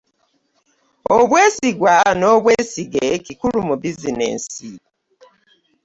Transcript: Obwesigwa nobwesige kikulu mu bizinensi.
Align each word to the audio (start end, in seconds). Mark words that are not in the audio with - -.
Obwesigwa 1.17 1.93
nobwesige 2.19 3.05
kikulu 3.25 3.59
mu 3.67 3.75
bizinensi. 3.81 4.67